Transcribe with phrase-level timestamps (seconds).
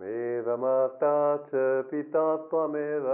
[0.00, 1.14] त्वमेव माता
[1.48, 3.08] च पिता त्वमेव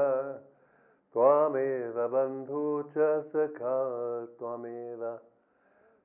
[1.15, 3.79] त्वमेव बन्धु च सखा
[4.39, 5.05] त्वमेव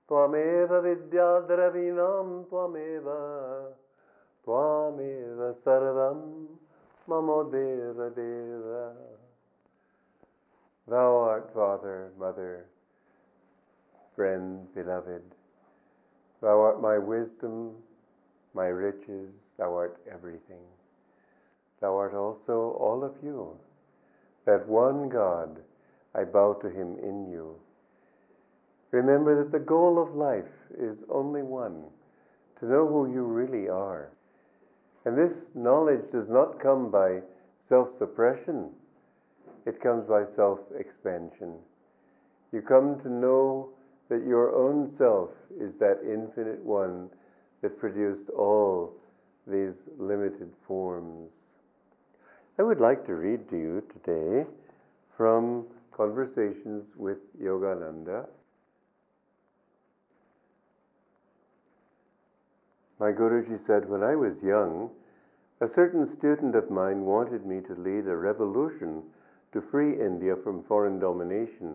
[0.09, 3.09] त्वमेव विद्याद्रवीणां त्वमेव
[4.47, 6.25] त्वमेव सर्वं
[7.08, 8.74] मम देवदेव
[10.87, 12.65] Thou art Father, Mother,
[14.15, 15.21] friend, beloved.
[16.41, 17.76] Thou art my wisdom,
[18.55, 20.62] my riches, thou art everything.
[21.80, 23.56] Thou art also all of you.
[24.44, 25.60] That one God,
[26.14, 27.56] I bow to him in you.
[28.91, 31.84] Remember that the goal of life is only one
[32.60, 34.10] to know who you really are.
[35.05, 37.22] And this knowledge does not come by
[37.58, 38.70] self suppression,
[39.66, 41.55] it comes by self expansion.
[42.52, 43.70] You come to know
[44.08, 47.08] that your own self is that infinite one
[47.62, 48.92] that produced all
[49.46, 51.32] these limited forms.
[52.58, 54.46] I would like to read to you today
[55.16, 58.27] from Conversations with Yogananda.
[62.98, 64.91] My Guruji said, When I was young,
[65.60, 69.02] a certain student of mine wanted me to lead a revolution
[69.52, 71.74] to free India from foreign domination.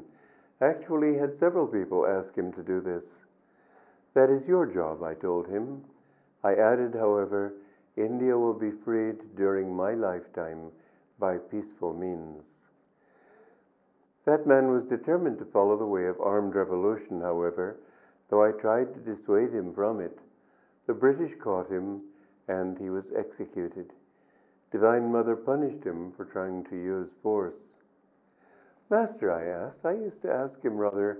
[0.61, 3.17] Actually, had several people ask him to do this.
[4.17, 5.83] That is your job, I told him.
[6.43, 7.53] I added, however,
[7.95, 10.71] India will be freed during my lifetime
[11.19, 12.47] by peaceful means.
[14.25, 17.77] That man was determined to follow the way of armed revolution, however,
[18.29, 20.17] though I tried to dissuade him from it.
[20.87, 22.01] The British caught him
[22.47, 23.93] and he was executed.
[24.71, 27.73] Divine Mother punished him for trying to use force.
[28.89, 31.19] Master, I asked, I used to ask him rather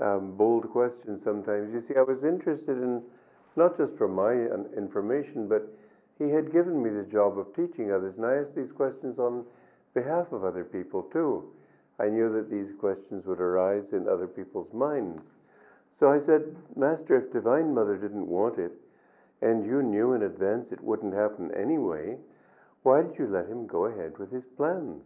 [0.00, 1.72] um, bold questions sometimes.
[1.72, 3.02] You see, I was interested in
[3.56, 4.32] not just for my
[4.76, 5.66] information, but
[6.18, 9.44] he had given me the job of teaching others, and I asked these questions on
[9.94, 11.44] behalf of other people too.
[11.98, 15.24] I knew that these questions would arise in other people's minds.
[15.98, 18.72] So I said, Master, if Divine Mother didn't want it,
[19.40, 22.18] and you knew in advance it wouldn't happen anyway,
[22.82, 25.04] why did you let him go ahead with his plans?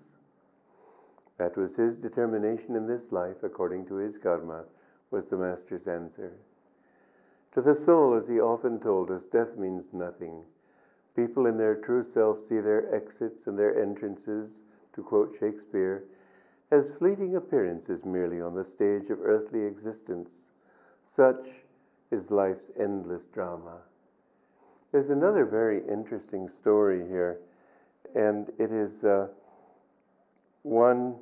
[1.38, 4.64] That was his determination in this life, according to his karma,
[5.10, 6.32] was the Master's answer.
[7.52, 10.44] To the soul, as he often told us, death means nothing.
[11.16, 14.60] People in their true self see their exits and their entrances,
[14.94, 16.04] to quote Shakespeare,
[16.70, 20.50] as fleeting appearances merely on the stage of earthly existence.
[21.04, 21.48] Such
[22.12, 23.78] is life's endless drama.
[24.92, 27.40] There's another very interesting story here,
[28.14, 29.28] and it is uh,
[30.62, 31.16] one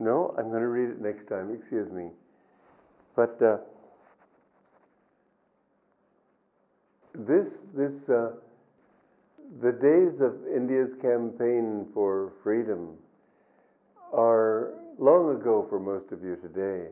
[0.00, 1.54] no, I'm going to read it next time.
[1.54, 2.08] Excuse me.
[3.20, 3.58] But uh,
[7.14, 8.30] this, this, uh,
[9.60, 12.96] the days of India's campaign for freedom
[14.10, 16.88] are long ago for most of you today,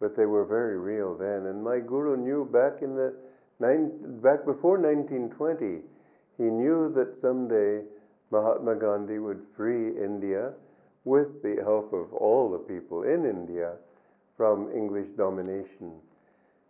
[0.00, 1.46] but they were very real then.
[1.46, 3.14] And my guru knew back in the
[3.58, 5.80] nine, back before 1920,
[6.36, 7.80] he knew that someday
[8.30, 10.52] Mahatma Gandhi would free India
[11.04, 13.76] with the help of all the people in India
[14.36, 15.92] from English domination.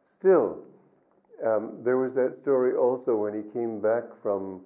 [0.05, 0.59] Still,
[1.45, 4.61] um, there was that story also when he came back from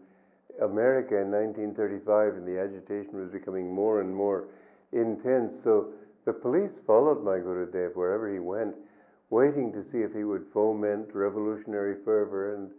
[0.60, 4.48] America in 1935 and the agitation was becoming more and more
[4.92, 5.58] intense.
[5.58, 5.92] So
[6.24, 8.74] the police followed my Gurudev wherever he went,
[9.30, 12.70] waiting to see if he would foment revolutionary fervor, and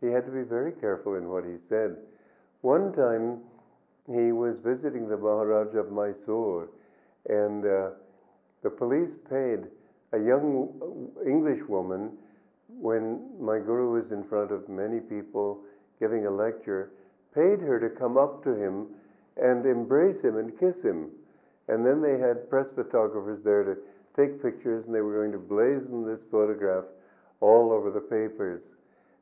[0.00, 1.96] he had to be very careful in what he said.
[2.60, 3.40] One time,
[4.06, 6.68] he was visiting the Maharaj of Mysore,
[7.28, 7.90] and uh,
[8.62, 9.60] the police paid
[10.12, 12.12] a young English woman
[12.68, 15.60] when my guru was in front of many people
[16.00, 16.90] giving a lecture,
[17.34, 18.86] paid her to come up to him
[19.36, 21.10] and embrace him and kiss him.
[21.68, 23.76] And then they had press photographers there to
[24.16, 26.84] take pictures, and they were going to blazon this photograph
[27.40, 28.76] all over the papers.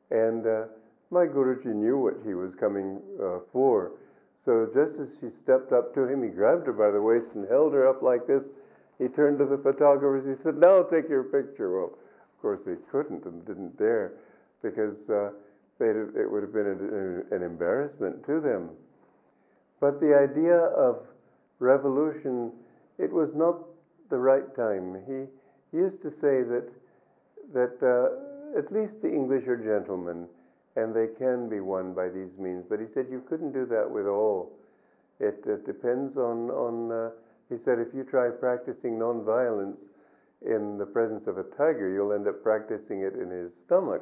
[0.09, 0.63] And uh,
[1.11, 3.93] my Guruji knew what he was coming uh, for.
[4.43, 7.47] So just as she stepped up to him, he grabbed her by the waist and
[7.47, 8.49] held her up like this.
[9.01, 10.37] He turned to the photographers.
[10.37, 11.75] He said, Now take your picture.
[11.75, 14.13] Well, of course, they couldn't and didn't dare
[14.61, 15.31] because uh,
[15.79, 18.69] it would have been an, embarrassment to them.
[19.79, 20.99] But the idea of
[21.57, 22.51] revolution,
[22.99, 23.57] it was not
[24.11, 25.01] the right time.
[25.07, 26.69] He used to say that,
[27.53, 30.27] that uh, at least the English are gentlemen
[30.75, 32.65] and they can be won by these means.
[32.69, 34.51] But he said you couldn't do that with all.
[35.19, 37.09] It, it depends on, on uh,
[37.51, 39.89] he said, if you try practicing nonviolence
[40.41, 44.01] in the presence of a tiger, you'll end up practicing it in his stomach.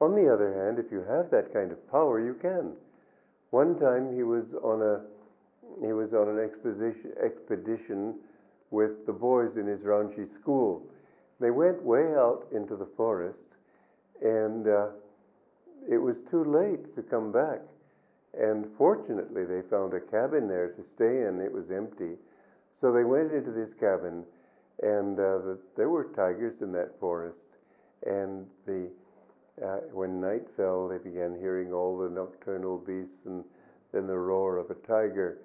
[0.00, 2.72] On the other hand, if you have that kind of power, you can.
[3.50, 5.00] One time he was on a
[5.80, 8.16] he was on an expedition expedition
[8.70, 10.82] with the boys in his Ranchi school.
[11.40, 13.54] They went way out into the forest,
[14.20, 14.88] and uh,
[15.88, 17.60] it was too late to come back.
[18.38, 21.40] And fortunately, they found a cabin there to stay in.
[21.40, 22.16] It was empty.
[22.70, 24.24] So they went into this cabin,
[24.82, 27.46] and uh, the, there were tigers in that forest.
[28.04, 28.90] And the,
[29.64, 33.44] uh, when night fell, they began hearing all the nocturnal beasts and
[33.92, 35.38] then the roar of a tiger.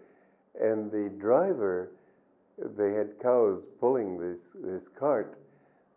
[0.59, 1.91] And the driver,
[2.57, 5.37] they had cows pulling this, this cart.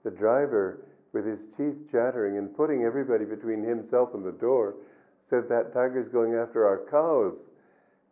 [0.05, 4.75] The driver, with his teeth chattering and putting everybody between himself and the door,
[5.25, 7.45] said, That tiger's going after our cows.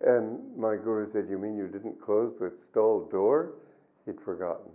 [0.00, 3.52] And my guru said, You mean you didn't close the stall door?
[4.06, 4.70] He'd forgotten.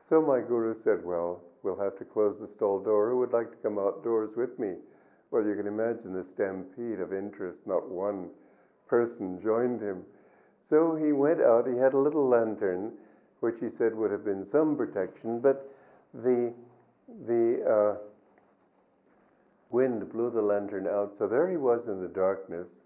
[0.00, 3.10] So my guru said, Well, we'll have to close the stall door.
[3.10, 4.74] Who would like to come outdoors with me?
[5.30, 7.66] Well, you can imagine the stampede of interest.
[7.66, 8.30] Not one
[8.86, 10.04] person joined him.
[10.60, 11.68] So he went out.
[11.68, 12.92] He had a little lantern,
[13.40, 15.70] which he said would have been some protection, but
[16.14, 16.52] the,
[17.26, 17.96] the uh,
[19.70, 21.14] wind blew the lantern out.
[21.18, 22.80] So there he was in the darkness,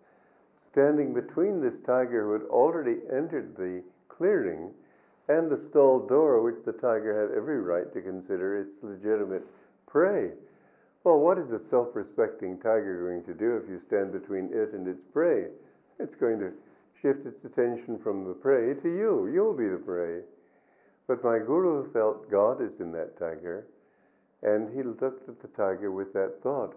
[0.56, 4.70] standing between this tiger who had already entered the clearing
[5.28, 9.46] and the stall door, which the tiger had every right to consider its legitimate
[9.86, 10.32] prey.
[11.04, 14.72] Well, what is a self respecting tiger going to do if you stand between it
[14.72, 15.46] and its prey?
[15.98, 16.52] It's going to
[17.00, 19.28] shift its attention from the prey to you.
[19.32, 20.20] You'll be the prey.
[21.06, 23.66] But my guru felt God is in that tiger,
[24.42, 26.74] and he looked at the tiger with that thought.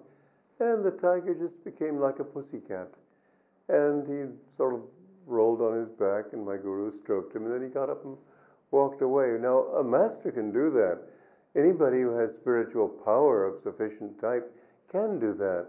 [0.59, 2.89] And the tiger just became like a pussycat.
[3.67, 4.81] And he sort of
[5.25, 8.15] rolled on his back, and my guru stroked him, and then he got up and
[8.71, 9.37] walked away.
[9.39, 10.99] Now, a master can do that.
[11.55, 14.51] Anybody who has spiritual power of sufficient type
[14.91, 15.67] can do that.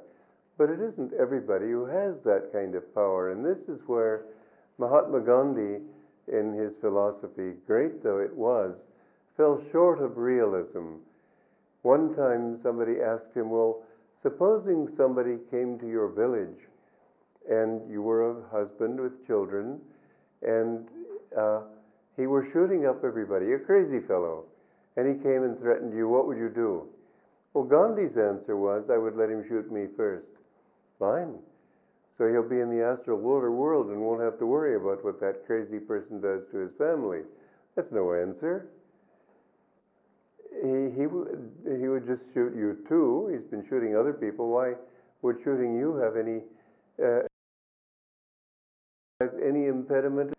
[0.58, 3.30] But it isn't everybody who has that kind of power.
[3.30, 4.24] And this is where
[4.78, 5.80] Mahatma Gandhi,
[6.28, 8.86] in his philosophy, great though it was,
[9.36, 10.96] fell short of realism.
[11.86, 13.84] One time somebody asked him, Well,
[14.20, 16.66] supposing somebody came to your village
[17.48, 19.78] and you were a husband with children
[20.42, 20.88] and
[21.38, 21.60] uh,
[22.16, 24.46] he were shooting up everybody, a crazy fellow,
[24.96, 26.88] and he came and threatened you, what would you do?
[27.54, 30.30] Well, Gandhi's answer was, I would let him shoot me first.
[30.98, 31.38] Fine.
[32.18, 35.20] So he'll be in the astral water world and won't have to worry about what
[35.20, 37.20] that crazy person does to his family.
[37.76, 38.70] That's no answer.
[40.66, 43.30] He, he, would, he would just shoot you too.
[43.32, 44.50] He's been shooting other people.
[44.50, 44.74] Why
[45.22, 46.40] would shooting you have any
[47.02, 47.22] uh,
[49.20, 50.32] has any impediment?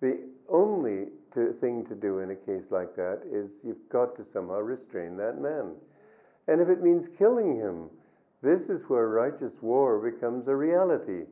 [0.00, 4.24] The only to, thing to do in a case like that is you've got to
[4.24, 5.72] somehow restrain that man.
[6.48, 7.88] And if it means killing him,
[8.42, 11.24] this is where righteous war becomes a reality.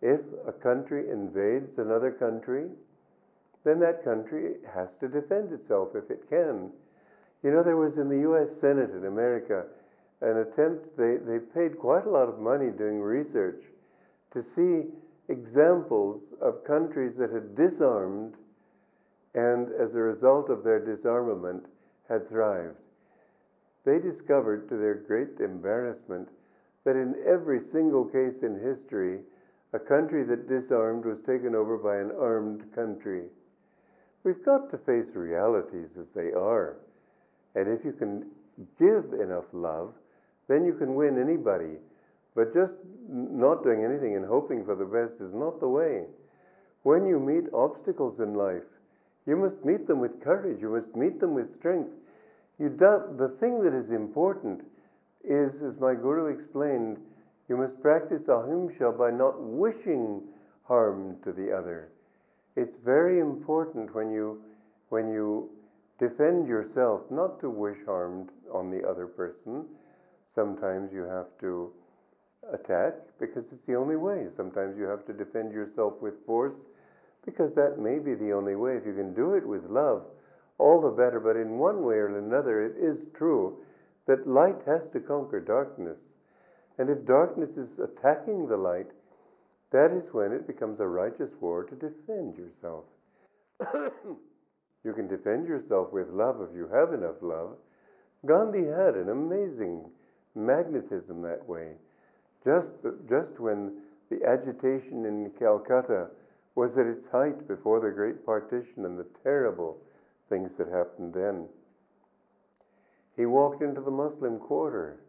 [0.00, 2.68] If a country invades another country,
[3.64, 6.70] then that country has to defend itself if it can.
[7.42, 9.66] You know, there was in the US Senate in America
[10.20, 13.62] an attempt, they, they paid quite a lot of money doing research
[14.32, 14.86] to see
[15.28, 18.34] examples of countries that had disarmed
[19.34, 21.66] and, as a result of their disarmament,
[22.08, 22.76] had thrived.
[23.84, 26.28] They discovered, to their great embarrassment,
[26.84, 29.20] that in every single case in history,
[29.72, 33.24] a country that disarmed was taken over by an armed country.
[34.24, 36.76] We've got to face realities as they are.
[37.54, 38.26] And if you can
[38.78, 39.94] give enough love,
[40.48, 41.76] then you can win anybody.
[42.34, 42.74] But just
[43.08, 46.04] not doing anything and hoping for the best is not the way.
[46.82, 48.62] When you meet obstacles in life,
[49.26, 51.90] you must meet them with courage, you must meet them with strength.
[52.58, 54.62] You do, the thing that is important
[55.22, 56.98] is, as my guru explained,
[57.48, 60.22] you must practice ahimsa by not wishing
[60.64, 61.90] harm to the other.
[62.58, 64.42] It's very important when you,
[64.88, 65.48] when you
[66.00, 69.64] defend yourself not to wish harm on the other person.
[70.34, 71.70] Sometimes you have to
[72.52, 74.26] attack because it's the only way.
[74.34, 76.58] Sometimes you have to defend yourself with force
[77.24, 78.76] because that may be the only way.
[78.76, 80.02] If you can do it with love,
[80.58, 81.20] all the better.
[81.20, 83.58] But in one way or another, it is true
[84.08, 86.00] that light has to conquer darkness.
[86.76, 88.90] And if darkness is attacking the light,
[89.70, 92.84] that is when it becomes a righteous war to defend yourself.
[93.74, 97.56] you can defend yourself with love if you have enough love.
[98.26, 99.84] Gandhi had an amazing
[100.34, 101.72] magnetism that way.
[102.44, 102.72] Just,
[103.08, 103.78] just when
[104.10, 106.08] the agitation in Calcutta
[106.54, 109.76] was at its height before the Great Partition and the terrible
[110.28, 111.46] things that happened then.
[113.16, 115.00] He walked into the Muslim quarter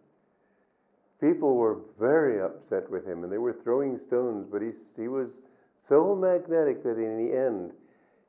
[1.20, 5.42] people were very upset with him and they were throwing stones, but he, he was
[5.78, 7.72] so magnetic that in the end,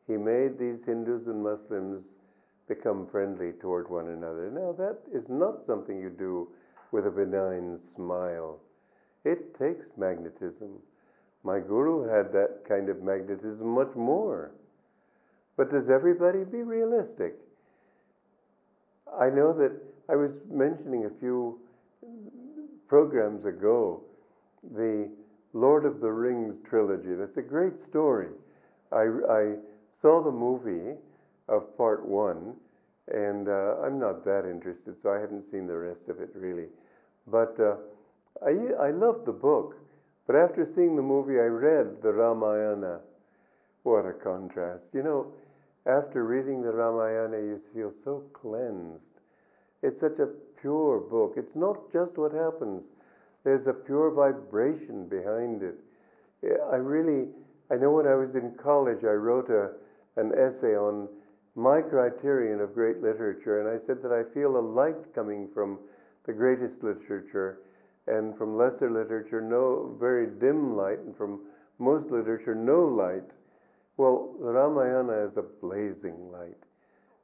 [0.07, 2.15] he made these Hindus and Muslims
[2.69, 4.51] become friendly toward one another.
[4.51, 6.49] Now, that is not something you do
[6.93, 8.59] with a benign smile.
[9.25, 10.79] It takes magnetism.
[11.43, 14.53] My guru had that kind of magnetism much more.
[15.57, 17.35] But does everybody be realistic?
[19.19, 19.73] I know that
[20.09, 21.59] I was mentioning a few
[22.91, 24.03] programs ago
[24.75, 25.09] the
[25.53, 27.15] Lord of the Rings trilogy.
[27.15, 28.31] That's a great story.
[28.91, 29.55] I, I
[29.93, 30.99] saw the movie
[31.49, 32.57] of part one,
[33.07, 36.67] and uh, I'm not that interested, so I haven't seen the rest of it really.
[37.29, 37.77] But uh,
[38.45, 39.77] I, I loved the book,
[40.27, 42.99] but after seeing the movie, I read the Ramayana.
[43.85, 44.91] What a contrast.
[44.95, 45.33] You know,
[45.87, 49.21] after reading the Ramayana, you feel so cleansed.
[49.83, 50.29] It's such a
[50.61, 51.35] pure book.
[51.37, 52.91] It's not just what happens,
[53.45, 55.79] there's a pure vibration behind it.
[56.71, 57.29] I really,
[57.71, 59.73] I know when I was in college, I wrote a,
[60.17, 61.09] an essay on
[61.55, 65.79] my criterion of great literature, and I said that I feel a light coming from
[66.25, 67.61] the greatest literature,
[68.07, 71.41] and from lesser literature, no very dim light, and from
[71.79, 73.33] most literature, no light.
[73.97, 76.57] Well, the Ramayana is a blazing light.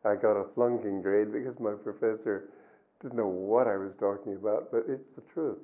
[0.06, 2.48] I got a flunking grade because my professor
[3.00, 5.58] didn't know what I was talking about, but it's the truth.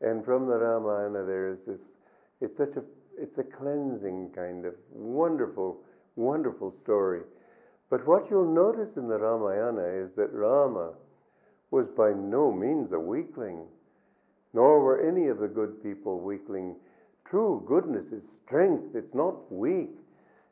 [0.00, 1.94] And from the Ramayana, there is this,
[2.40, 2.82] it's such a,
[3.18, 5.80] it's a cleansing kind of wonderful,
[6.14, 7.22] wonderful story.
[7.90, 10.92] But what you'll notice in the Ramayana is that Rama
[11.72, 13.66] was by no means a weakling,
[14.54, 16.76] nor were any of the good people weakling.
[17.24, 19.90] True goodness is strength, it's not weak.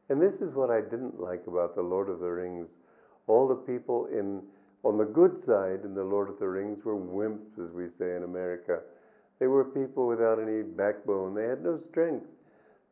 [0.08, 2.76] And this is what I didn't like about The Lord of the Rings.
[3.28, 4.42] All the people in,
[4.82, 8.16] on the good side in The Lord of the Rings were wimps, as we say
[8.16, 8.80] in America.
[9.38, 11.34] They were people without any backbone.
[11.34, 12.26] They had no strength.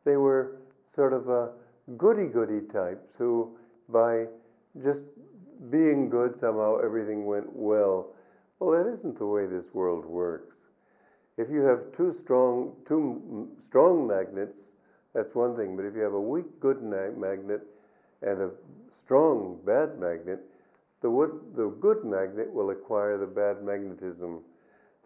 [0.05, 0.57] They were
[0.95, 1.49] sort of uh, a
[1.97, 3.57] goody goody types who,
[3.89, 4.27] by
[4.83, 5.01] just
[5.69, 8.13] being good, somehow everything went well.
[8.59, 10.57] Well, that isn't the way this world works.
[11.37, 14.59] If you have two strong, two strong magnets,
[15.13, 15.75] that's one thing.
[15.75, 17.61] But if you have a weak good magnet
[18.21, 18.49] and a
[19.03, 20.39] strong bad magnet,
[21.01, 24.41] the, wood, the good magnet will acquire the bad magnetism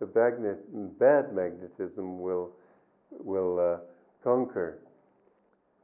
[0.01, 2.49] the magnet, bad magnetism will,
[3.11, 3.77] will uh,
[4.23, 4.79] conquer.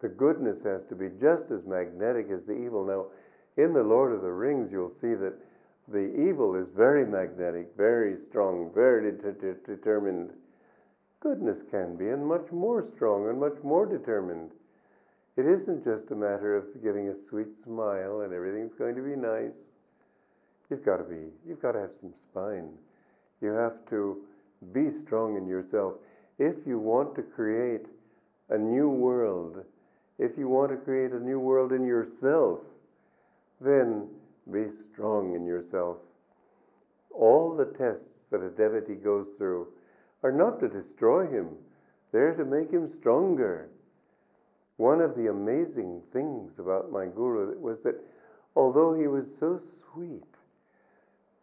[0.01, 2.83] The goodness has to be just as magnetic as the evil.
[2.83, 3.05] Now,
[3.63, 5.35] in The Lord of the Rings, you'll see that
[5.87, 10.31] the evil is very magnetic, very strong, very de- de- determined.
[11.19, 14.49] Goodness can be, and much more strong and much more determined.
[15.37, 19.15] It isn't just a matter of getting a sweet smile and everything's going to be
[19.15, 19.71] nice.
[20.69, 22.69] You've got to be, you've got to have some spine.
[23.39, 24.23] You have to
[24.73, 25.93] be strong in yourself.
[26.39, 27.85] If you want to create
[28.49, 29.63] a new world,
[30.17, 32.59] if you want to create a new world in yourself,
[33.61, 34.07] then
[34.51, 35.97] be strong in yourself.
[37.11, 39.67] All the tests that a devotee goes through
[40.23, 41.49] are not to destroy him,
[42.11, 43.69] they're to make him stronger.
[44.77, 47.95] One of the amazing things about my guru was that
[48.55, 49.59] although he was so
[49.91, 50.23] sweet,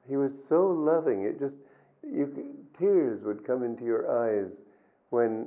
[0.08, 1.56] he was so loving, it just
[2.02, 4.62] you, tears would come into your eyes
[5.10, 5.46] when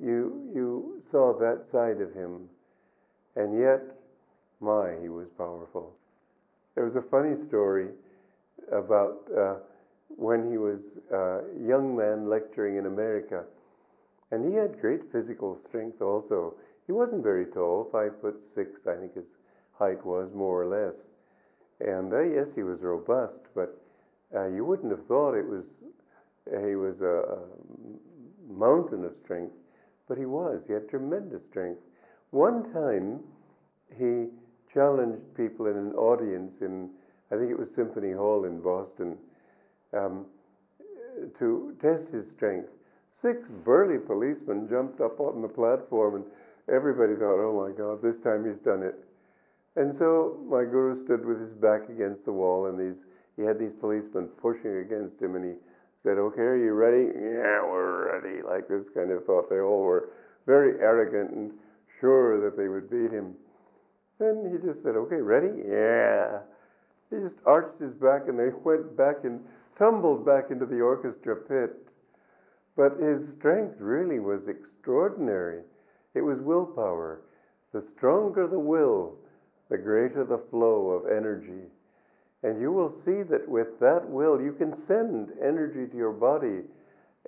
[0.00, 2.48] you, you saw that side of him.
[3.36, 3.82] And yet,
[4.60, 5.94] my, he was powerful.
[6.74, 7.88] There was a funny story
[8.72, 9.54] about uh,
[10.08, 13.44] when he was a young man lecturing in America.
[14.30, 16.54] And he had great physical strength also.
[16.88, 19.36] He wasn't very tall, five foot six, I think his
[19.78, 21.04] height was, more or less.
[21.80, 23.78] And uh, yes, he was robust, but
[24.34, 25.66] uh, you wouldn't have thought it was
[26.66, 27.38] he was a, a
[28.50, 29.52] mountain of strength,
[30.08, 30.64] but he was.
[30.66, 31.82] He had tremendous strength.
[32.30, 33.20] One time,
[33.98, 34.28] he
[34.72, 36.88] challenged people in an audience in,
[37.30, 39.18] I think it was Symphony Hall in Boston,
[39.92, 40.24] um,
[41.38, 42.70] to test his strength.
[43.10, 46.24] Six burly policemen jumped up on the platform, and
[46.72, 48.94] everybody thought, oh my God, this time he's done it.
[49.76, 53.04] And so my guru stood with his back against the wall, and these,
[53.36, 55.52] he had these policemen pushing against him, and he
[56.02, 57.06] said, Okay, are you ready?
[57.14, 58.42] Yeah, we're ready.
[58.42, 59.50] Like this kind of thought.
[59.50, 60.10] They all were
[60.46, 61.52] very arrogant and
[62.00, 63.34] sure that they would beat him.
[64.18, 65.62] Then he just said, Okay, ready?
[65.66, 66.40] Yeah.
[67.10, 69.40] He just arched his back and they went back and
[69.76, 71.90] tumbled back into the orchestra pit.
[72.76, 75.62] But his strength really was extraordinary.
[76.14, 77.22] It was willpower.
[77.72, 79.16] The stronger the will,
[79.70, 81.70] the greater the flow of energy.
[82.42, 86.62] And you will see that with that will, you can send energy to your body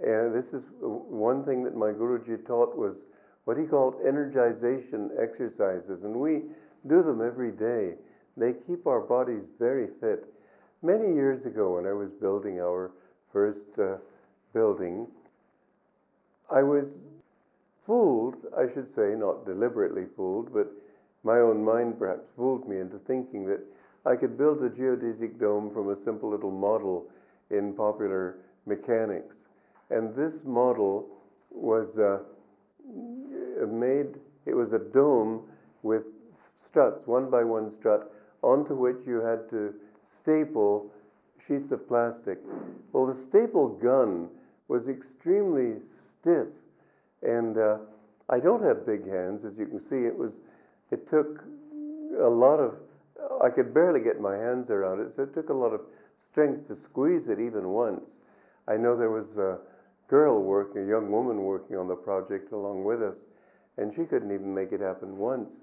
[0.02, 3.04] And this is one thing that my Guruji taught was
[3.44, 6.04] what he called energization exercises.
[6.04, 6.42] And we
[6.86, 7.94] do them every day.
[8.36, 10.24] They keep our bodies very fit.
[10.82, 12.92] Many years ago, when I was building our
[13.32, 13.96] first uh,
[14.54, 15.06] building,
[16.50, 16.86] I was
[17.86, 20.70] fooled, I should say, not deliberately fooled, but
[21.22, 23.60] my own mind perhaps fooled me into thinking that
[24.06, 27.06] I could build a geodesic dome from a simple little model
[27.50, 29.48] in popular mechanics.
[29.90, 31.08] And this model
[31.50, 32.20] was uh,
[33.66, 34.14] made,
[34.46, 35.42] it was a dome
[35.82, 36.04] with
[36.56, 39.74] struts, one by one strut, onto which you had to
[40.06, 40.90] staple
[41.46, 42.38] sheets of plastic.
[42.92, 44.28] Well, the staple gun
[44.68, 46.48] was extremely stiff,
[47.50, 47.78] and uh,
[48.28, 50.06] I don't have big hands, as you can see.
[50.06, 50.38] It was,
[50.92, 51.42] it took
[52.22, 52.74] a lot of,
[53.42, 55.80] I could barely get my hands around it, so it took a lot of
[56.20, 58.18] strength to squeeze it even once.
[58.68, 59.58] I know there was a
[60.06, 63.16] girl working, a young woman working on the project along with us,
[63.78, 65.54] and she couldn't even make it happen once.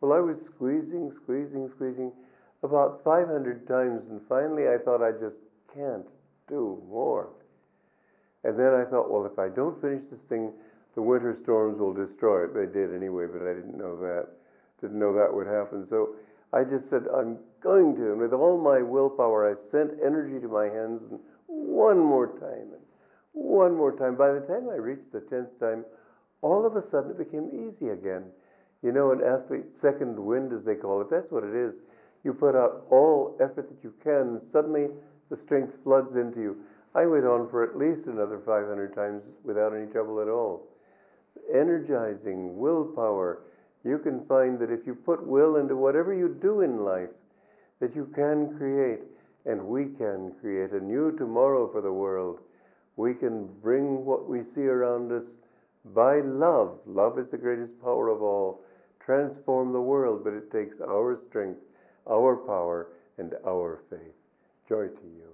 [0.00, 2.10] Well, I was squeezing, squeezing, squeezing
[2.62, 5.40] about 500 times, and finally I thought I just
[5.74, 6.06] can't
[6.48, 7.28] do more.
[8.44, 10.52] And then I thought, well, if I don't finish this thing,
[10.94, 12.54] the winter storms will destroy it.
[12.54, 14.28] They did anyway, but I didn't know that.
[14.80, 15.86] Didn't know that would happen.
[15.86, 16.16] So
[16.52, 18.12] I just said, I'm going to.
[18.12, 22.72] And with all my willpower, I sent energy to my hands and one more time
[22.72, 22.82] and
[23.32, 24.14] one more time.
[24.16, 25.84] By the time I reached the 10th time,
[26.42, 28.24] all of a sudden it became easy again.
[28.82, 31.76] You know, an athlete's second wind, as they call it, that's what it is.
[32.22, 34.88] You put out all effort that you can, and suddenly
[35.30, 36.56] the strength floods into you.
[36.94, 40.68] I went on for at least another 500 times without any trouble at all.
[41.52, 43.42] Energizing, willpower.
[43.84, 47.10] You can find that if you put will into whatever you do in life,
[47.80, 49.00] that you can create,
[49.44, 52.40] and we can create a new tomorrow for the world.
[52.96, 55.36] We can bring what we see around us
[55.94, 56.78] by love.
[56.86, 58.62] Love is the greatest power of all.
[59.04, 61.60] Transform the world, but it takes our strength,
[62.08, 64.14] our power, and our faith.
[64.68, 65.33] Joy to you.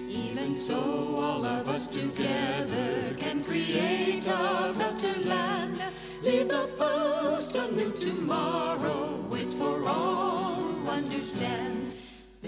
[0.10, 0.75] even so,
[1.17, 5.82] all of us together can create a better land.
[6.21, 11.72] Leave the past, a new tomorrow waits for all who understand.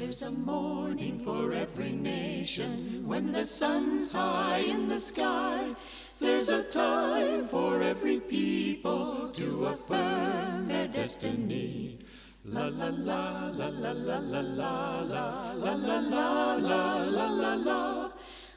[0.05, 5.73] There's a morning for every nation when the sun's high in the sky.
[6.19, 11.97] There's a time for every people to affirm their destiny.
[12.45, 17.55] La la la la la la la la la la la la la la la
[17.55, 18.11] la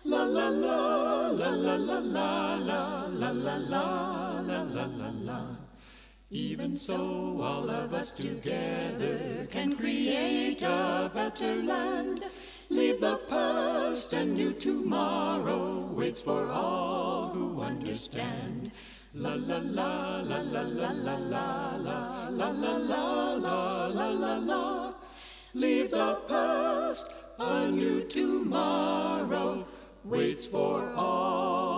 [0.05, 5.58] La la la la la la la la la la la la la la la
[6.31, 12.23] Even so, all of us together can create a better land.
[12.69, 18.71] Leave the past, a new tomorrow waits for all who understand.
[19.15, 24.37] La la la la la la la la la la la la la la la
[24.37, 24.95] la
[25.55, 29.67] Leave the past, a new tomorrow
[30.05, 31.69] waits for all